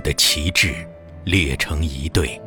[0.00, 0.74] 的旗帜
[1.24, 2.40] 列成一队，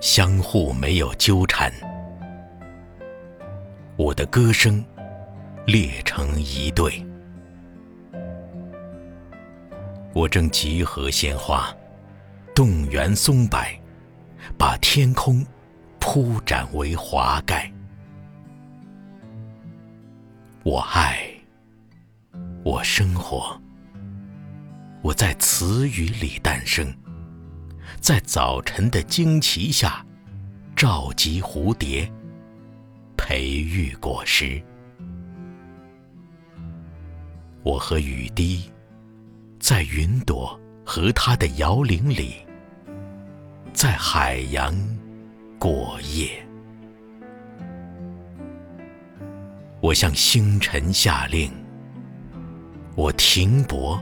[0.00, 1.70] 相互没有纠缠；
[3.96, 4.84] 我的歌声
[5.66, 7.04] 列成一队，
[10.12, 11.74] 我正集合鲜花，
[12.54, 13.58] 动员松柏，
[14.56, 15.44] 把天空
[15.98, 17.70] 铺展为华盖。
[20.62, 21.18] 我爱，
[22.64, 23.60] 我生活。
[25.02, 26.94] 我在词语里诞生，
[28.00, 30.04] 在早晨的惊奇下
[30.76, 32.10] 召集蝴蝶，
[33.16, 34.62] 培育果实。
[37.62, 38.70] 我和雨滴
[39.58, 42.34] 在云朵和它的摇铃里，
[43.72, 44.74] 在海洋
[45.58, 46.30] 过夜。
[49.80, 51.50] 我向星辰下令，
[52.96, 53.98] 我停泊。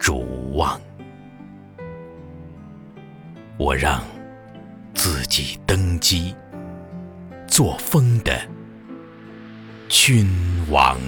[0.00, 0.80] 主望，
[3.58, 4.02] 我让
[4.94, 6.34] 自己登基，
[7.46, 8.40] 做风的
[9.90, 10.26] 君
[10.70, 10.98] 王。